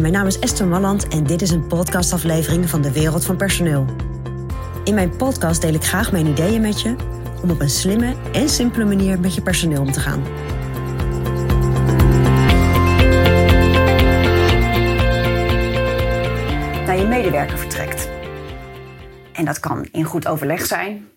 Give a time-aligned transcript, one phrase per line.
[0.00, 3.86] Mijn naam is Esther Malland en dit is een podcastaflevering van de Wereld van Personeel.
[4.84, 6.96] In mijn podcast deel ik graag mijn ideeën met je
[7.42, 10.22] om op een slimme en simpele manier met je personeel om te gaan.
[16.86, 18.08] naar je medewerker vertrekt.
[19.32, 21.08] En dat kan in goed overleg zijn,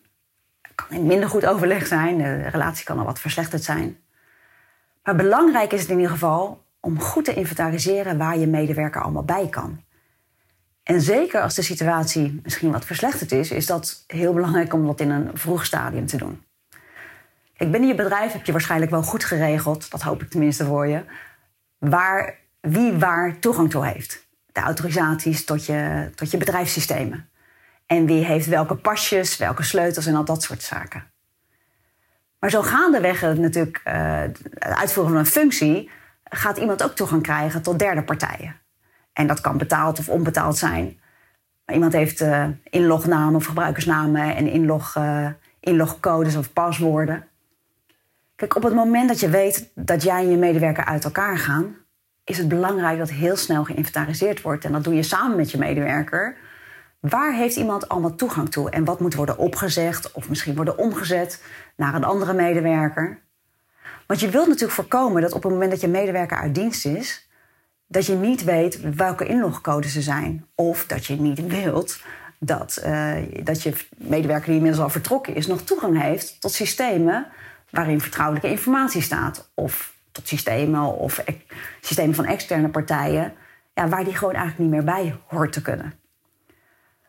[0.75, 3.97] kan in minder goed overleg zijn, de relatie kan al wat verslechterd zijn.
[5.03, 9.23] Maar belangrijk is het in ieder geval om goed te inventariseren waar je medewerker allemaal
[9.23, 9.83] bij kan.
[10.83, 14.99] En zeker als de situatie misschien wat verslechterd is, is dat heel belangrijk om dat
[14.99, 16.43] in een vroeg stadium te doen.
[17.57, 20.87] Kijk, binnen je bedrijf heb je waarschijnlijk wel goed geregeld, dat hoop ik tenminste voor
[20.87, 21.03] je,
[21.77, 24.27] waar, wie waar toegang toe heeft.
[24.51, 27.29] De autorisaties tot je, tot je bedrijfssystemen.
[27.85, 31.03] En wie heeft welke pasjes, welke sleutels en al dat soort zaken.
[32.39, 35.89] Maar zo gaandeweg natuurlijk uh, het uitvoeren van een functie
[36.35, 38.55] gaat iemand ook toegang krijgen tot derde partijen.
[39.13, 40.99] En dat kan betaald of onbetaald zijn.
[41.73, 45.27] Iemand heeft uh, inlognamen of gebruikersnamen en inlog, uh,
[45.59, 47.27] inlogcodes of paswoorden.
[48.35, 51.75] Kijk, op het moment dat je weet dat jij en je medewerker uit elkaar gaan,
[52.23, 54.65] is het belangrijk dat heel snel geïnventariseerd wordt.
[54.65, 56.37] En dat doe je samen met je medewerker.
[56.99, 61.43] Waar heeft iemand allemaal toegang toe en wat moet worden opgezegd of misschien worden omgezet
[61.75, 63.24] naar een andere medewerker?
[64.07, 67.29] Want je wilt natuurlijk voorkomen dat op het moment dat je medewerker uit dienst is,
[67.87, 70.45] dat je niet weet welke inlogcodes er zijn.
[70.55, 72.01] Of dat je niet wilt
[72.39, 77.27] dat, uh, dat je medewerker die inmiddels al vertrokken is, nog toegang heeft tot systemen
[77.69, 79.51] waarin vertrouwelijke informatie staat.
[79.53, 81.23] Of tot systemen of
[81.81, 83.33] systemen van externe partijen,
[83.73, 85.93] ja, waar die gewoon eigenlijk niet meer bij hoort te kunnen.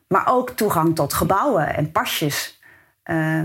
[0.09, 2.61] Maar ook toegang tot gebouwen en pasjes.
[3.05, 3.43] Uh,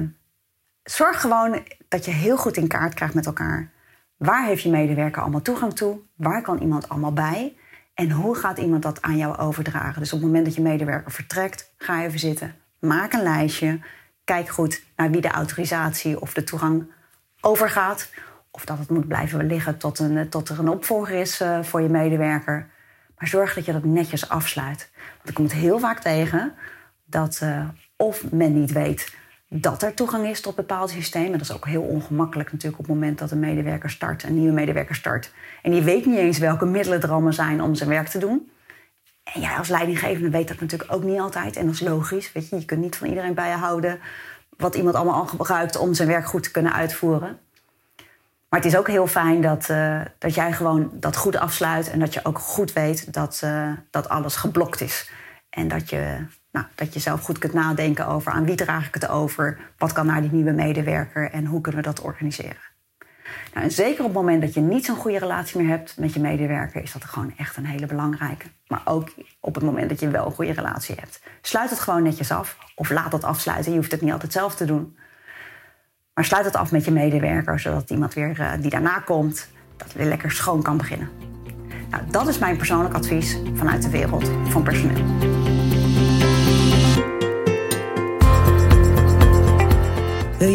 [0.83, 3.71] zorg gewoon dat je heel goed in kaart krijgt met elkaar.
[4.17, 5.99] Waar heeft je medewerker allemaal toegang toe?
[6.15, 7.55] Waar kan iemand allemaal bij?
[7.93, 10.01] En hoe gaat iemand dat aan jou overdragen?
[10.01, 12.55] Dus op het moment dat je medewerker vertrekt, ga even zitten.
[12.79, 13.79] Maak een lijstje.
[14.23, 16.91] Kijk goed naar wie de autorisatie of de toegang
[17.41, 18.09] overgaat.
[18.51, 21.81] Of dat het moet blijven liggen tot, een, tot er een opvolger is uh, voor
[21.81, 22.69] je medewerker.
[23.17, 24.89] Maar zorg dat je dat netjes afsluit.
[25.17, 26.53] Want ik kom het heel vaak tegen
[27.05, 29.15] dat uh, of men niet weet
[29.53, 31.31] dat er toegang is tot bepaalde systemen.
[31.31, 34.53] Dat is ook heel ongemakkelijk natuurlijk op het moment dat een medewerker start, een nieuwe
[34.53, 35.31] medewerker start.
[35.61, 38.51] En die weet niet eens welke middelen er allemaal zijn om zijn werk te doen.
[39.23, 41.55] En jij als leidinggevende weet dat natuurlijk ook niet altijd.
[41.55, 42.31] En dat is logisch.
[42.31, 43.99] Weet je, je kunt niet van iedereen bijhouden
[44.57, 47.39] wat iemand allemaal al gebruikt om zijn werk goed te kunnen uitvoeren.
[48.49, 51.99] Maar het is ook heel fijn dat, uh, dat jij gewoon dat goed afsluit en
[51.99, 55.09] dat je ook goed weet dat, uh, dat alles geblokt is.
[55.49, 58.93] En dat je, nou, dat je zelf goed kunt nadenken over aan wie draag ik
[58.93, 62.69] het over, wat kan naar die nieuwe medewerker en hoe kunnen we dat organiseren.
[63.53, 66.13] Nou, en zeker op het moment dat je niet zo'n goede relatie meer hebt met
[66.13, 68.45] je medewerker, is dat gewoon echt een hele belangrijke.
[68.67, 71.21] Maar ook op het moment dat je wel een goede relatie hebt.
[71.41, 73.71] Sluit het gewoon netjes af of laat het afsluiten.
[73.71, 74.97] Je hoeft het niet altijd zelf te doen.
[76.13, 79.93] Maar sluit het af met je medewerker, zodat iemand weer uh, die daarna komt, dat
[79.93, 81.09] weer lekker schoon kan beginnen.
[81.89, 85.40] Nou, dat is mijn persoonlijk advies vanuit de wereld van personeel.